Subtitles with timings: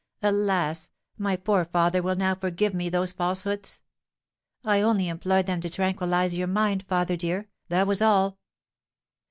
[0.23, 0.89] Alas!
[1.19, 3.83] my poor father will now forgive me those falsehoods?
[4.65, 8.39] I only employed them to tranquillise your mind, father dear, that was all."